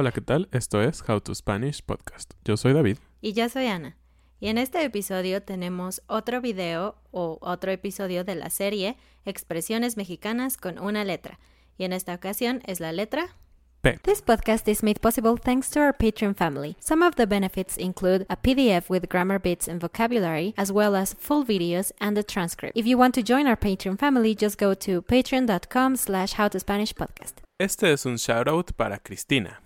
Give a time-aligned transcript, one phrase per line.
[0.00, 0.48] Hola, ¿qué tal?
[0.50, 2.32] Esto es How to Spanish Podcast.
[2.42, 2.96] Yo soy David.
[3.20, 3.98] Y yo soy Ana.
[4.40, 10.56] Y en este episodio tenemos otro video o otro episodio de la serie Expresiones Mexicanas
[10.56, 11.38] con una letra.
[11.76, 13.36] Y en esta ocasión es la letra
[13.82, 13.98] P.
[14.02, 16.76] This podcast is made possible thanks to our Patreon family.
[16.80, 21.12] Some of the benefits include a PDF with grammar bits and vocabulary, as well as
[21.12, 22.74] full videos and a transcript.
[22.74, 27.42] If you want to join our Patreon family, just go to patreon.com slash howtospanishpodcast.
[27.58, 29.60] Este es un shoutout para Cristina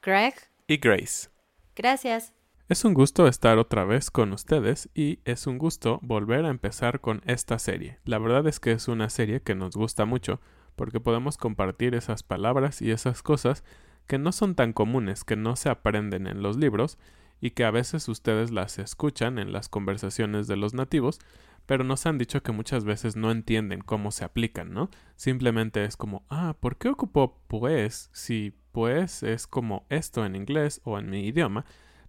[0.00, 0.34] Greg,
[0.68, 1.28] y Grace.
[1.74, 2.32] gracias.
[2.68, 7.00] Es un gusto estar otra vez con ustedes y es un gusto volver a empezar
[7.00, 7.98] con esta serie.
[8.04, 10.40] La verdad es que es una serie que nos gusta mucho
[10.76, 13.64] porque podemos compartir esas palabras y esas cosas
[14.06, 16.98] que no son tan comunes, que no se aprenden en los libros
[17.40, 21.20] y que a veces ustedes las escuchan en las conversaciones de los nativos,
[21.66, 24.90] pero nos han dicho que muchas veces no entienden cómo se aplican, ¿no?
[25.16, 30.80] Simplemente es como, ah, ¿por qué ocupó pues si pues es como esto en inglés
[30.84, 31.64] o en mi idioma?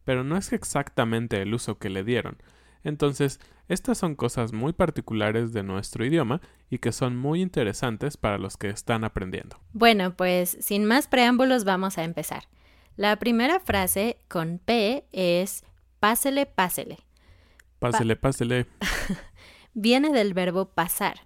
[0.05, 2.37] Pero no es exactamente el uso que le dieron.
[2.83, 8.37] Entonces, estas son cosas muy particulares de nuestro idioma y que son muy interesantes para
[8.37, 9.59] los que están aprendiendo.
[9.73, 12.43] Bueno, pues sin más preámbulos vamos a empezar.
[12.95, 15.63] La primera frase con P es
[15.99, 16.99] pásele, pásele.
[17.79, 18.67] Pásele, pásele.
[19.73, 21.21] Viene del verbo pasar.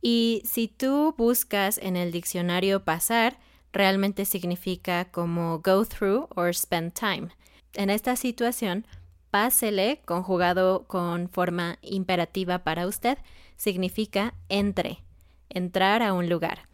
[0.00, 3.40] Y si tú buscas en el diccionario pasar,
[3.72, 7.28] realmente significa como go through or spend time.
[7.74, 8.86] En esta situación,
[9.30, 13.18] pásele, conjugado con forma imperativa para usted,
[13.56, 15.02] significa entre,
[15.50, 16.68] entrar a un lugar.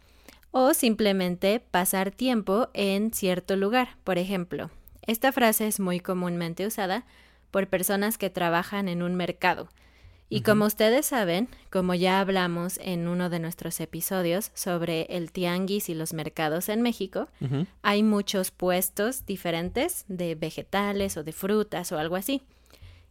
[0.51, 3.97] O simplemente pasar tiempo en cierto lugar.
[4.03, 4.69] Por ejemplo,
[5.01, 7.05] esta frase es muy comúnmente usada
[7.51, 9.67] por personas que trabajan en un mercado.
[10.29, 15.89] Y como ustedes saben, como ya hablamos en uno de nuestros episodios sobre el tianguis
[15.89, 17.27] y los mercados en México,
[17.83, 22.41] hay muchos puestos diferentes de vegetales o de frutas o algo así.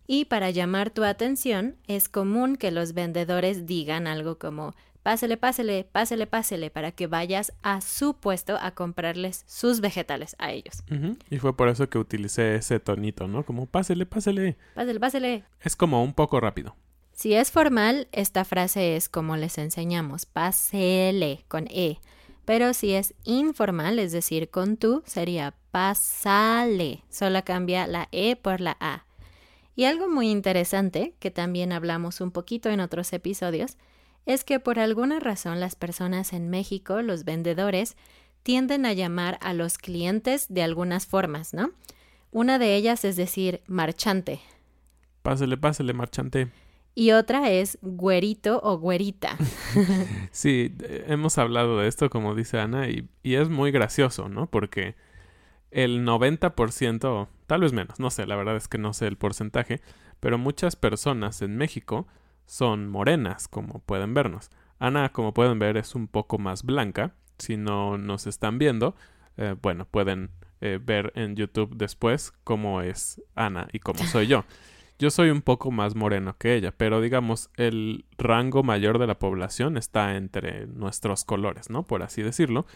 [0.06, 5.84] Y para llamar tu atención, es común que los vendedores digan algo como pásele, pásele,
[5.90, 10.82] pásele, pásele, para que vayas a su puesto a comprarles sus vegetales a ellos.
[11.30, 13.44] Y fue por eso que utilicé ese tonito, ¿no?
[13.44, 14.56] Como pásele, pásele.
[14.74, 15.44] Pásele, pásele.
[15.60, 16.76] Es como un poco rápido.
[17.22, 22.00] Si es formal, esta frase es como les enseñamos, pásele con E.
[22.44, 27.04] Pero si es informal, es decir, con tú, sería pásale.
[27.10, 29.06] Solo cambia la E por la A.
[29.76, 33.76] Y algo muy interesante, que también hablamos un poquito en otros episodios,
[34.26, 37.96] es que por alguna razón las personas en México, los vendedores,
[38.42, 41.70] tienden a llamar a los clientes de algunas formas, ¿no?
[42.32, 44.40] Una de ellas es decir, marchante,
[45.22, 46.50] Pásele, pásele, marchante.
[46.94, 49.36] Y otra es güerito o güerita.
[50.30, 50.74] Sí,
[51.06, 54.46] hemos hablado de esto, como dice Ana, y, y es muy gracioso, ¿no?
[54.46, 54.94] Porque
[55.70, 59.80] el 90%, tal vez menos, no sé, la verdad es que no sé el porcentaje,
[60.20, 62.06] pero muchas personas en México
[62.46, 64.50] son morenas, como pueden vernos.
[64.78, 67.14] Ana, como pueden ver, es un poco más blanca.
[67.38, 68.94] Si no nos están viendo,
[69.36, 70.30] eh, bueno, pueden
[70.60, 74.44] eh, ver en YouTube después cómo es Ana y cómo soy yo.
[74.98, 79.18] Yo soy un poco más moreno que ella, pero digamos, el rango mayor de la
[79.18, 81.84] población está entre nuestros colores, ¿no?
[81.84, 82.66] Por así decirlo.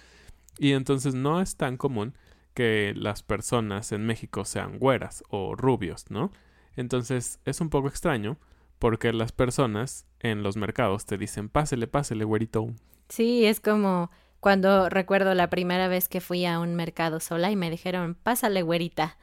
[0.59, 2.15] Y entonces no es tan común
[2.55, 6.33] que las personas en México sean güeras o rubios, ¿no?
[6.75, 8.39] Entonces es un poco extraño
[8.79, 12.69] porque las personas en los mercados te dicen, pásele, pásele, güerito.
[13.09, 14.11] Sí, es como
[14.41, 18.63] cuando recuerdo la primera vez que fui a un mercado sola y me dijeron, pásale,
[18.63, 19.17] güerita.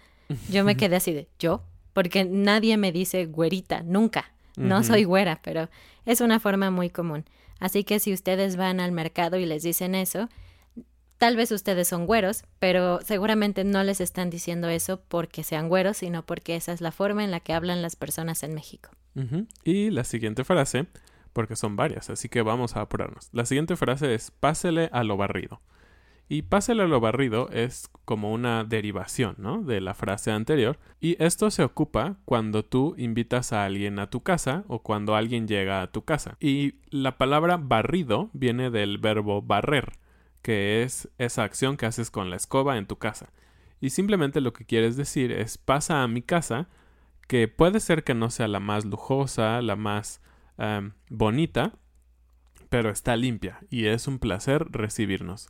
[0.49, 1.63] Yo me quedé así de, ¿yo?
[1.93, 4.31] Porque nadie me dice güerita, nunca.
[4.55, 5.69] No soy güera, pero
[6.05, 7.25] es una forma muy común.
[7.59, 10.29] Así que si ustedes van al mercado y les dicen eso,
[11.17, 15.97] tal vez ustedes son güeros, pero seguramente no les están diciendo eso porque sean güeros,
[15.97, 18.89] sino porque esa es la forma en la que hablan las personas en México.
[19.63, 20.87] Y la siguiente frase,
[21.31, 23.29] porque son varias, así que vamos a apurarnos.
[23.31, 25.61] La siguiente frase es pásele a lo barrido.
[26.33, 29.61] Y pásele a lo barrido es como una derivación, ¿no?
[29.61, 30.79] De la frase anterior.
[30.99, 35.47] Y esto se ocupa cuando tú invitas a alguien a tu casa o cuando alguien
[35.47, 36.35] llega a tu casa.
[36.39, 39.91] Y la palabra barrido viene del verbo barrer,
[40.41, 43.29] que es esa acción que haces con la escoba en tu casa.
[43.79, 46.67] Y simplemente lo que quieres decir es pasa a mi casa
[47.27, 50.19] que puede ser que no sea la más lujosa, la más
[50.57, 51.73] em, bonita,
[52.69, 55.47] pero está limpia y es un placer recibirnos.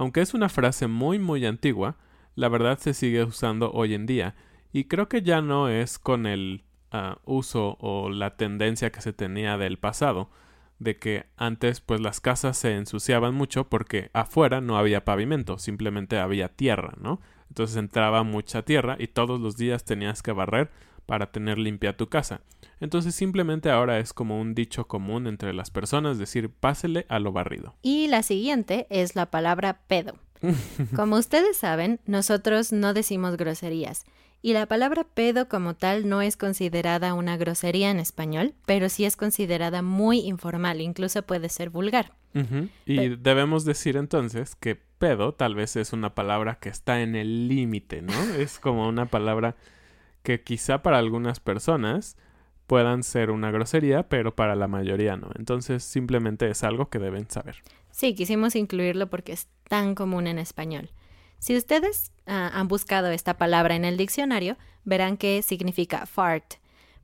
[0.00, 1.98] Aunque es una frase muy muy antigua,
[2.34, 4.34] la verdad se sigue usando hoy en día
[4.72, 9.12] y creo que ya no es con el ah, uso o la tendencia que se
[9.12, 10.30] tenía del pasado,
[10.78, 16.18] de que antes pues las casas se ensuciaban mucho porque afuera no había pavimento, simplemente
[16.18, 17.20] había tierra, ¿no?
[17.48, 20.70] Entonces entraba mucha tierra y todos los días tenías que barrer
[21.06, 22.42] para tener limpia tu casa.
[22.80, 27.32] Entonces simplemente ahora es como un dicho común entre las personas decir pásele a lo
[27.32, 27.74] barrido.
[27.82, 30.14] Y la siguiente es la palabra pedo.
[30.96, 34.04] Como ustedes saben, nosotros no decimos groserías.
[34.42, 39.04] Y la palabra pedo como tal no es considerada una grosería en español, pero sí
[39.04, 42.14] es considerada muy informal, incluso puede ser vulgar.
[42.86, 47.48] Y debemos decir entonces que pedo tal vez es una palabra que está en el
[47.48, 48.12] límite, ¿no?
[48.38, 49.56] es como una palabra
[50.22, 52.16] que quizá para algunas personas
[52.66, 55.30] puedan ser una grosería, pero para la mayoría no.
[55.36, 57.56] Entonces simplemente es algo que deben saber.
[57.90, 60.90] Sí, quisimos incluirlo porque es tan común en español.
[61.40, 66.54] Si ustedes ah, han buscado esta palabra en el diccionario, verán que significa fart.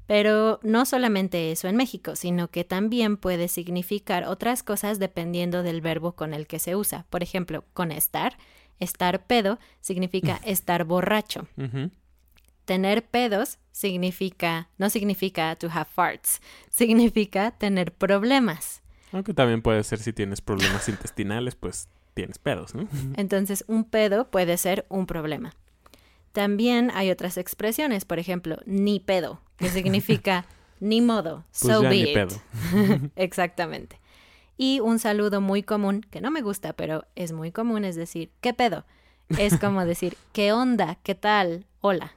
[0.07, 5.81] Pero no solamente eso en México, sino que también puede significar otras cosas dependiendo del
[5.81, 7.07] verbo con el que se usa.
[7.11, 8.39] Por ejemplo, con estar,
[8.79, 11.49] estar pedo significa estar borracho
[12.67, 18.83] tener pedos significa, no significa to have farts, significa tener problemas.
[19.13, 22.89] Aunque también puede ser si tienes problemas intestinales, pues tienes pedos, ¿no?
[23.17, 25.55] Entonces, un pedo puede ser un problema.
[26.33, 30.45] También hay otras expresiones, por ejemplo, ni pedo, que significa
[30.81, 32.37] ni modo, pues so be Pedo.
[33.17, 33.99] Exactamente.
[34.59, 38.31] Y un saludo muy común, que no me gusta, pero es muy común, es decir,
[38.41, 38.85] ¿qué pedo?
[39.39, 40.99] Es como decir, ¿qué onda?
[41.03, 41.67] ¿Qué tal?
[41.81, 42.15] Hola.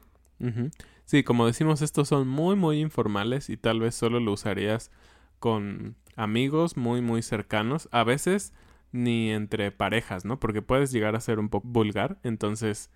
[1.06, 4.92] Sí, como decimos, estos son muy, muy informales y tal vez solo lo usarías
[5.40, 7.90] con amigos muy, muy cercanos.
[7.92, 8.54] A veces
[8.92, 10.40] ni entre parejas, ¿no?
[10.40, 12.92] Porque puedes llegar a ser un poco vulgar, entonces,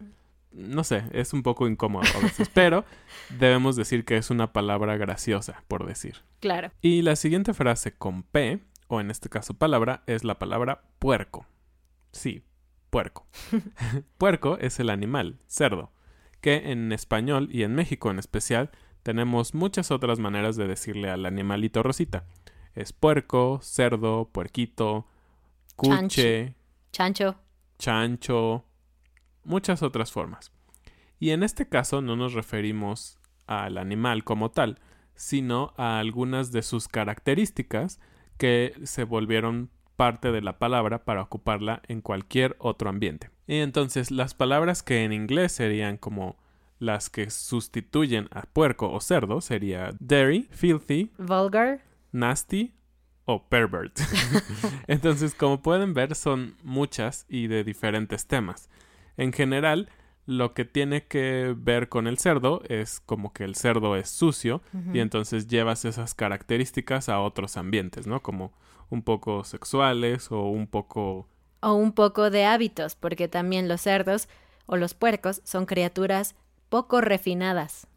[0.51, 2.85] no sé, es un poco incómodo a veces, pero
[3.39, 6.17] debemos decir que es una palabra graciosa, por decir.
[6.39, 6.71] Claro.
[6.81, 11.45] Y la siguiente frase con P, o en este caso palabra, es la palabra puerco.
[12.11, 12.43] Sí,
[12.89, 13.27] puerco.
[14.17, 15.91] puerco es el animal, cerdo
[16.43, 18.69] que en español y en México en especial
[19.01, 22.25] tenemos muchas otras maneras de decirle al animalito rosita.
[22.75, 25.07] Es puerco, cerdo, puerquito,
[25.77, 26.55] cuche,
[26.91, 27.37] chancho,
[27.79, 28.65] chancho,
[29.45, 30.51] muchas otras formas.
[31.17, 34.79] Y en este caso no nos referimos al animal como tal,
[35.15, 38.01] sino a algunas de sus características
[38.37, 43.29] que se volvieron parte de la palabra para ocuparla en cualquier otro ambiente.
[43.47, 46.37] Y entonces las palabras que en inglés serían como
[46.79, 51.81] las que sustituyen a puerco o cerdo sería dairy, filthy, vulgar,
[52.11, 52.73] nasty
[53.25, 53.99] o pervert.
[54.87, 58.69] entonces, como pueden ver, son muchas y de diferentes temas.
[59.15, 59.89] En general,
[60.25, 64.61] lo que tiene que ver con el cerdo es como que el cerdo es sucio
[64.93, 68.21] y entonces llevas esas características a otros ambientes, ¿no?
[68.21, 68.53] Como
[68.93, 71.27] un poco sexuales o un poco
[71.63, 74.27] o un poco de hábitos, porque también los cerdos,
[74.65, 76.35] o los puercos son criaturas
[76.69, 77.87] poco refinadas.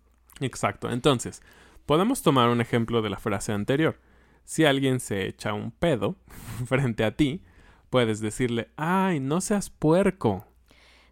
[0.40, 0.90] Exacto.
[0.90, 1.42] Entonces,
[1.84, 3.98] podemos tomar un ejemplo de la frase anterior.
[4.44, 6.14] Si alguien se echa un pedo
[6.66, 7.42] frente a ti,
[7.90, 10.46] puedes decirle, ay, no seas puerco.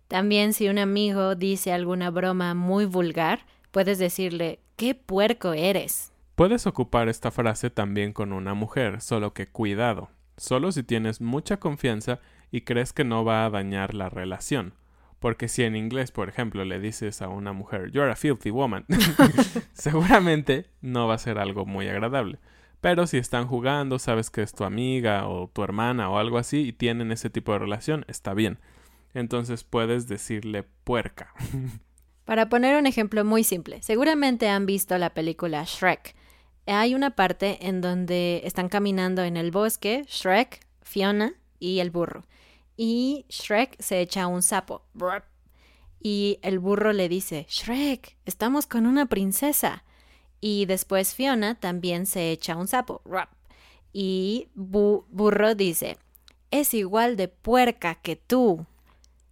[0.07, 6.13] También si un amigo dice alguna broma muy vulgar, puedes decirle, qué puerco eres.
[6.35, 11.59] Puedes ocupar esta frase también con una mujer, solo que cuidado, solo si tienes mucha
[11.59, 12.19] confianza
[12.51, 14.75] y crees que no va a dañar la relación.
[15.21, 18.85] Porque si en inglés, por ejemplo, le dices a una mujer, You're a filthy woman,
[19.73, 22.41] seguramente no va a ser algo muy agradable.
[22.81, 26.63] Pero si están jugando, sabes que es tu amiga o tu hermana o algo así
[26.69, 28.59] y tienen ese tipo de relación, está bien.
[29.15, 31.33] Entonces puedes decirle puerca.
[32.25, 36.17] Para poner un ejemplo muy simple, seguramente han visto la película Shrek.
[36.67, 42.25] Hay una parte en donde están caminando en el bosque Shrek, Fiona y el burro.
[42.77, 44.83] Y Shrek se echa un sapo.
[46.01, 49.85] Y el burro le dice, Shrek, estamos con una princesa.
[50.41, 53.03] Y después Fiona también se echa un sapo.
[53.93, 55.99] Y burro dice,
[56.51, 58.67] es igual de puerca que tú.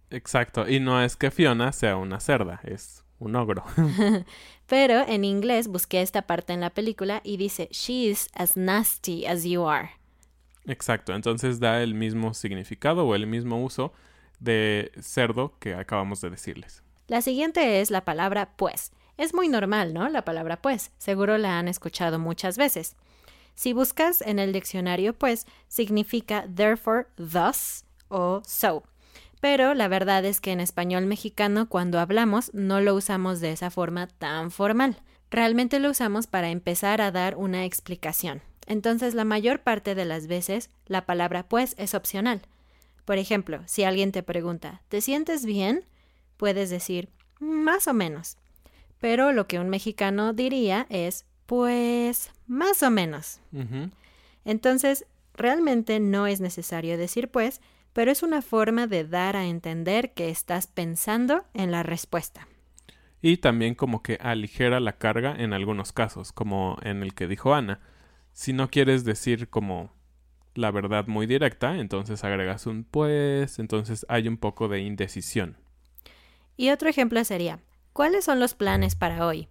[0.09, 3.63] Exacto, y no es que Fiona sea una cerda, es un ogro.
[4.73, 9.43] Pero en inglés busqué esta parte en la película y dice, She's as nasty as
[9.43, 9.91] you are.
[10.65, 13.93] Exacto, entonces da el mismo significado o el mismo uso
[14.39, 16.81] de cerdo que acabamos de decirles.
[17.07, 18.93] La siguiente es la palabra pues.
[19.15, 20.09] Es muy normal, ¿no?
[20.09, 20.89] La palabra pues.
[20.97, 22.95] Seguro la han escuchado muchas veces.
[23.53, 28.81] Si buscas en el diccionario, pues significa therefore, thus o so.
[29.43, 33.69] Pero la verdad es que en español mexicano cuando hablamos no lo usamos de esa
[33.69, 35.01] forma tan formal.
[35.29, 38.41] Realmente lo usamos para empezar a dar una explicación.
[38.67, 42.43] Entonces la mayor parte de las veces la palabra pues es opcional.
[43.03, 45.83] Por ejemplo, si alguien te pregunta ¿te sientes bien?
[46.37, 47.09] puedes decir
[47.41, 48.37] más o menos.
[49.01, 53.41] Pero lo que un mexicano diría es pues más o menos.
[54.45, 57.59] Entonces, realmente no es necesario decir pues,
[57.93, 62.47] pero es una forma de dar a entender que estás pensando en la respuesta.
[63.21, 67.53] Y también como que aligera la carga en algunos casos, como en el que dijo
[67.53, 67.79] Ana.
[68.33, 69.93] Si no quieres decir como
[70.55, 75.57] la verdad muy directa, entonces agregas un pues, entonces hay un poco de indecisión.
[76.57, 77.59] Y otro ejemplo sería,
[77.93, 79.47] ¿cuáles son los planes para hoy?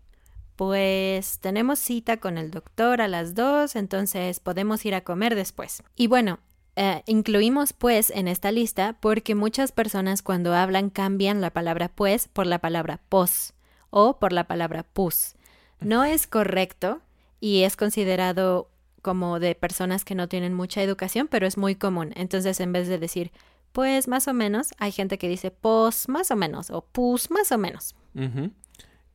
[0.57, 5.83] Pues tenemos cita con el doctor a las dos, entonces podemos ir a comer después.
[5.97, 6.41] Y bueno,
[6.77, 12.29] eh, incluimos pues en esta lista porque muchas personas cuando hablan cambian la palabra pues
[12.29, 13.53] por la palabra pos
[13.91, 15.35] o por la palabra pus.
[15.81, 17.03] No es correcto
[17.41, 18.71] y es considerado
[19.03, 22.13] como de personas que no tienen mucha educación, pero es muy común.
[22.15, 23.33] Entonces, en vez de decir
[23.73, 27.53] pues más o menos, hay gente que dice pos más o menos o pus más
[27.53, 27.95] o menos.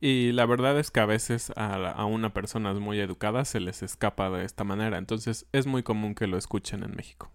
[0.00, 3.82] Y la verdad es que a veces a, a, una persona muy educada se les
[3.82, 7.30] escapa de esta manera, entonces es muy común que lo escuchen en México.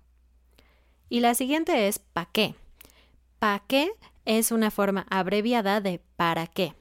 [1.13, 2.55] Y la siguiente es pa' qué.
[3.37, 3.91] Pa' qué
[4.25, 6.73] es una forma abreviada de para qué.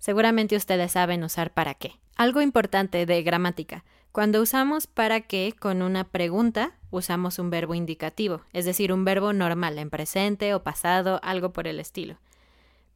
[0.00, 1.92] Seguramente ustedes saben usar para qué.
[2.16, 3.84] Algo importante de gramática.
[4.10, 9.32] Cuando usamos para qué con una pregunta, usamos un verbo indicativo, es decir, un verbo
[9.32, 12.18] normal en presente o pasado, algo por el estilo.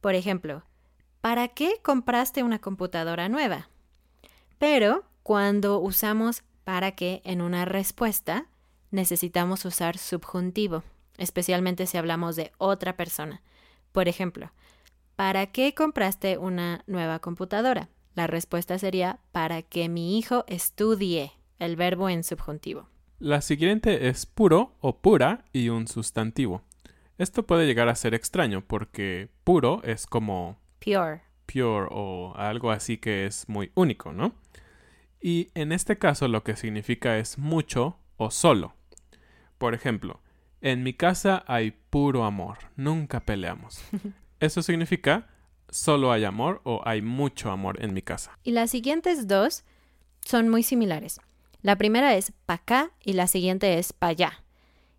[0.01, 0.63] Por ejemplo,
[1.21, 3.69] ¿para qué compraste una computadora nueva?
[4.57, 8.47] Pero cuando usamos para qué en una respuesta,
[8.93, 10.83] necesitamos usar subjuntivo,
[11.17, 13.41] especialmente si hablamos de otra persona.
[13.91, 14.51] Por ejemplo,
[15.15, 17.89] ¿para qué compraste una nueva computadora?
[18.13, 22.87] La respuesta sería para que mi hijo estudie, el verbo en subjuntivo.
[23.17, 26.61] La siguiente es puro o pura y un sustantivo.
[27.17, 31.21] Esto puede llegar a ser extraño porque puro es como pure.
[31.47, 34.35] Pure o algo así que es muy único, ¿no?
[35.19, 38.75] Y en este caso lo que significa es mucho o solo.
[39.63, 40.19] Por ejemplo,
[40.59, 43.79] en mi casa hay puro amor, nunca peleamos.
[44.41, 45.29] Eso significa
[45.69, 48.37] solo hay amor o hay mucho amor en mi casa.
[48.43, 49.63] Y las siguientes dos
[50.25, 51.21] son muy similares.
[51.61, 54.43] La primera es pa' acá y la siguiente es pa' allá.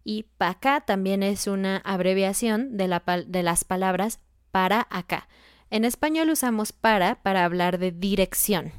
[0.02, 5.28] Y pa' acá también es una abreviación de, la de las palabras para acá.
[5.68, 8.72] En español usamos para para hablar de dirección.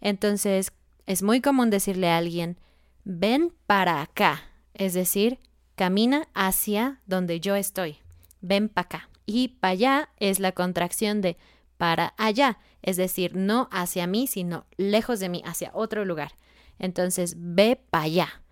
[0.00, 0.72] Entonces,
[1.06, 2.58] es muy común decirle a alguien,
[3.04, 4.49] ven para acá
[4.80, 5.38] es decir,
[5.76, 7.98] camina hacia donde yo estoy.
[8.40, 9.10] Ven para acá.
[9.26, 11.36] Y para allá es la contracción de
[11.76, 16.32] para allá, es decir, no hacia mí, sino lejos de mí, hacia otro lugar.
[16.78, 18.42] Entonces, ve para allá.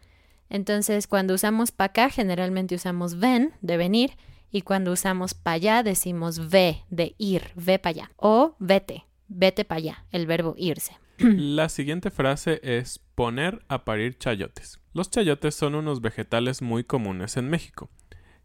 [0.51, 4.13] Entonces, cuando usamos para acá, generalmente usamos ven, de venir,
[4.51, 8.11] Y cuando usamos para allá decimos ve, de ir, ve para allá.
[8.17, 10.93] O vete, vete para allá, el verbo irse.
[11.19, 14.79] La siguiente frase es poner a parir chayotes.
[14.99, 17.89] Los chayotes son unos vegetales muy comunes en México,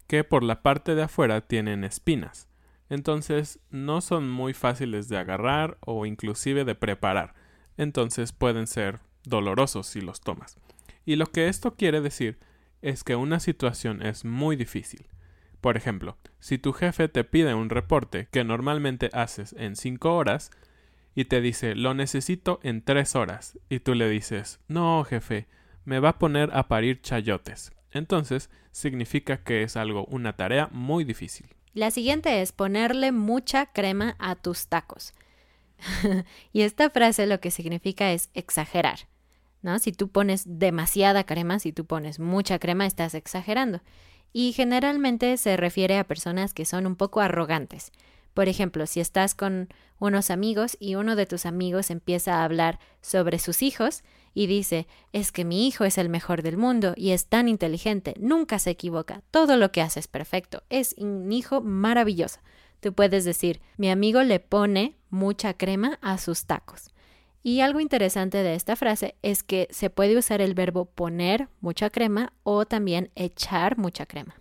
[0.05, 2.47] que por la parte de afuera tienen espinas.
[2.91, 7.33] Entonces no son muy fáciles de agarrar o inclusive de preparar.
[7.75, 10.59] Entonces pueden ser dolorosos si los tomas.
[11.07, 12.37] Y lo que esto quiere decir
[12.83, 15.07] es que una situación es muy difícil.
[15.59, 20.51] Por ejemplo, si tu jefe te pide un reporte que normalmente haces en 5 horas
[21.15, 25.47] y te dice lo necesito en 3 horas y tú le dices no jefe,
[25.85, 27.71] me va a poner a parir chayotes.
[27.91, 31.47] Entonces significa que es algo, una tarea muy difícil.
[31.73, 35.13] La siguiente es ponerle mucha crema a tus tacos.
[36.53, 39.07] y esta frase lo que significa es exagerar.
[39.61, 39.79] ¿no?
[39.79, 43.81] Si tú pones demasiada crema, si tú pones mucha crema, estás exagerando.
[44.33, 47.91] Y generalmente se refiere a personas que son un poco arrogantes.
[48.33, 52.79] Por ejemplo, si estás con unos amigos y uno de tus amigos empieza a hablar
[53.01, 57.11] sobre sus hijos y dice, es que mi hijo es el mejor del mundo y
[57.11, 61.61] es tan inteligente, nunca se equivoca, todo lo que hace es perfecto, es un hijo
[61.61, 62.39] maravilloso.
[62.79, 66.89] Tú puedes decir, mi amigo le pone mucha crema a sus tacos.
[67.41, 71.89] Y algo interesante de esta frase es que se puede usar el verbo poner mucha
[71.89, 74.35] crema o también echar mucha crema.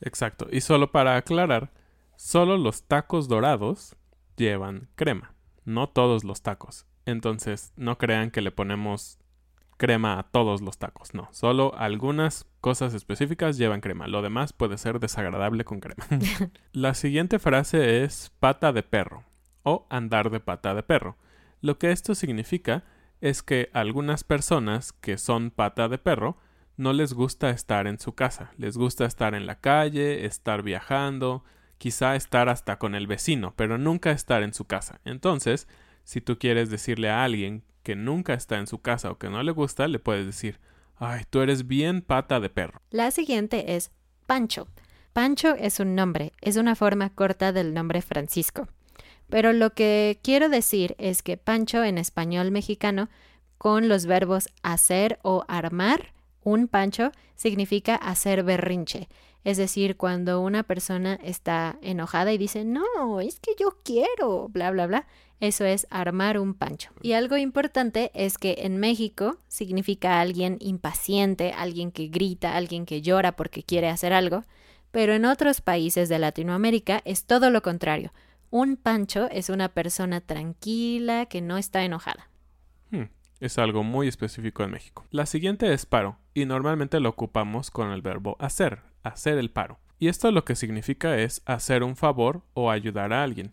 [0.00, 0.46] Exacto.
[0.50, 1.70] Y solo para aclarar,
[2.16, 3.96] solo los tacos dorados
[4.36, 6.86] llevan crema, no todos los tacos.
[7.06, 9.18] Entonces, no crean que le ponemos
[9.76, 11.28] crema a todos los tacos, no.
[11.32, 14.06] Solo algunas cosas específicas llevan crema.
[14.06, 16.06] Lo demás puede ser desagradable con crema.
[16.72, 19.24] La siguiente frase es pata de perro
[19.62, 21.16] o andar de pata de perro.
[21.60, 22.84] Lo que esto significa
[23.20, 26.36] es que algunas personas que son pata de perro
[26.76, 31.44] no les gusta estar en su casa, les gusta estar en la calle, estar viajando,
[31.78, 35.00] quizá estar hasta con el vecino, pero nunca estar en su casa.
[35.04, 35.68] Entonces,
[36.04, 39.42] si tú quieres decirle a alguien que nunca está en su casa o que no
[39.42, 40.60] le gusta, le puedes decir,
[40.96, 42.80] ay, tú eres bien pata de perro.
[42.90, 43.90] La siguiente es
[44.26, 44.68] Pancho.
[45.12, 48.68] Pancho es un nombre, es una forma corta del nombre Francisco.
[49.28, 53.08] Pero lo que quiero decir es que Pancho en español mexicano,
[53.58, 59.08] con los verbos hacer o armar, un pancho significa hacer berrinche.
[59.44, 64.70] Es decir, cuando una persona está enojada y dice, no, es que yo quiero, bla,
[64.70, 65.06] bla, bla,
[65.46, 66.90] eso es armar un pancho.
[67.02, 73.02] Y algo importante es que en México significa alguien impaciente, alguien que grita, alguien que
[73.02, 74.44] llora porque quiere hacer algo,
[74.90, 78.12] pero en otros países de Latinoamérica es todo lo contrario.
[78.50, 82.28] Un pancho es una persona tranquila que no está enojada.
[82.90, 83.08] Hmm,
[83.40, 85.04] es algo muy específico en México.
[85.10, 89.80] La siguiente es paro, y normalmente lo ocupamos con el verbo hacer, hacer el paro.
[89.98, 93.52] Y esto lo que significa es hacer un favor o ayudar a alguien.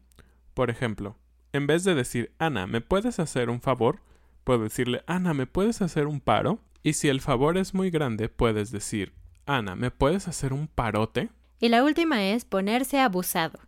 [0.54, 1.15] Por ejemplo,
[1.53, 4.01] en vez de decir Ana, ¿me puedes hacer un favor?
[4.43, 6.59] Puedo decirle Ana, ¿me puedes hacer un paro?
[6.83, 9.13] Y si el favor es muy grande, puedes decir
[9.45, 11.29] Ana, ¿me puedes hacer un parote?
[11.59, 13.59] Y la última es ponerse abusado.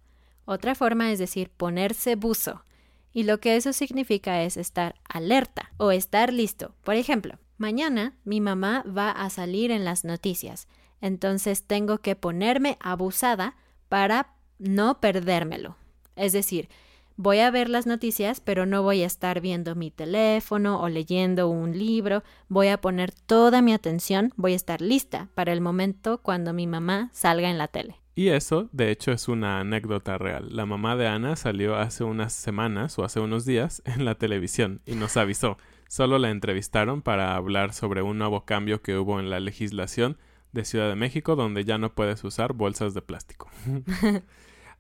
[0.46, 2.66] Otra forma es decir ponerse buzo.
[3.12, 6.76] Y lo que eso significa es estar alerta o estar listo.
[6.84, 10.68] Por ejemplo, mañana mi mamá va a salir en las noticias,
[11.00, 13.56] entonces tengo que ponerme abusada
[13.90, 15.78] para no perdérmelo.
[16.16, 16.70] Es decir,
[17.18, 21.48] voy a ver las noticias, pero no voy a estar viendo mi teléfono o leyendo
[21.50, 26.20] un libro, voy a poner toda mi atención, voy a estar lista para el momento
[26.20, 28.00] cuando mi mamá salga en la tele.
[28.16, 30.56] Y eso, de hecho, es una anécdota real.
[30.56, 34.82] La mamá de Ana salió hace unas semanas o hace unos días en la televisión
[34.86, 35.58] y nos avisó.
[35.88, 40.18] Solo la entrevistaron para hablar sobre un nuevo cambio que hubo en la legislación
[40.52, 43.50] de Ciudad de México donde ya no puedes usar bolsas de plástico.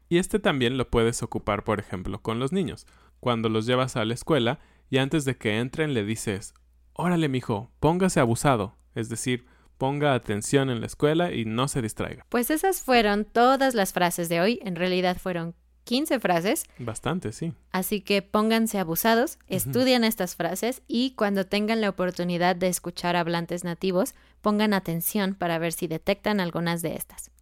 [0.09, 2.85] y este también lo puedes ocupar, por ejemplo, con los niños.
[3.19, 6.53] Cuando los llevas a la escuela y antes de que entren le dices,
[6.93, 8.77] órale, mijo, póngase abusado.
[8.95, 9.45] Es decir,
[9.77, 12.25] ponga atención en la escuela y no se distraiga.
[12.29, 14.59] Pues esas fueron todas las frases de hoy.
[14.63, 16.65] En realidad fueron 15 frases.
[16.79, 17.53] Bastante, sí.
[17.71, 23.63] Así que pónganse abusados, estudien estas frases y cuando tengan la oportunidad de escuchar hablantes
[23.63, 27.32] nativos, pongan atención para ver si detectan algunas de estas.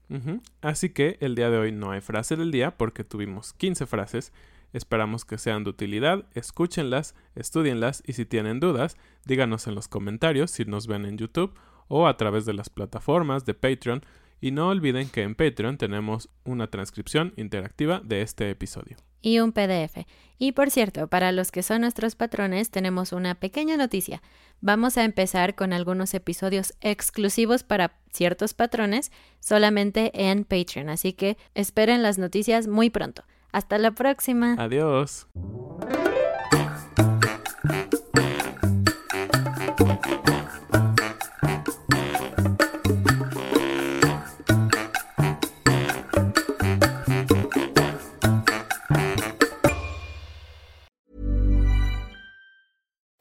[0.62, 4.34] Así que el día de hoy no hay frase del día porque tuvimos 15 frases.
[4.74, 10.52] Esperamos que sean de utilidad, escúchenlas, estudienlas y si tienen dudas, díganos en los comentarios
[10.52, 11.54] si nos ven en YouTube
[11.88, 14.02] o a través de las plataformas de Patreon
[14.40, 19.11] y no olviden que en Patreon tenemos una transcripción interactiva de este episodio.
[19.22, 20.06] Y un PDF.
[20.38, 24.22] Y por cierto, para los que son nuestros patrones, tenemos una pequeña noticia.
[24.60, 31.38] Vamos a empezar con algunos episodios exclusivos para ciertos patrones solamente en Patreon, así que
[31.56, 33.24] esperen las noticias muy pronto.
[33.52, 34.56] Hasta la próxima.
[34.58, 35.28] Adiós.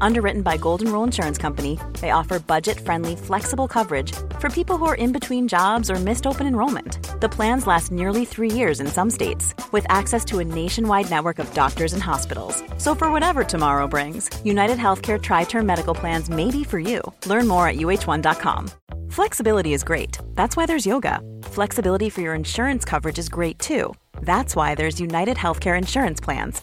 [0.00, 4.84] Underwritten by Golden Rule Insurance Company, they offer budget friendly, flexible coverage for people who
[4.86, 6.98] are in between jobs or missed open enrollment.
[7.20, 11.38] The plans last nearly three years in some states, with access to a nationwide network
[11.38, 12.62] of doctors and hospitals.
[12.78, 17.00] So, for whatever tomorrow brings, United Healthcare Tri Term Medical Plans may be for you.
[17.26, 18.70] Learn more at uh1.com.
[19.10, 20.18] Flexibility is great.
[20.34, 21.20] That's why there's yoga.
[21.44, 23.92] Flexibility for your insurance coverage is great too.
[24.22, 26.62] That's why there's United Healthcare Insurance Plans.